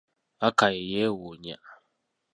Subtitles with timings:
[0.47, 1.57] Akai yeewuunya!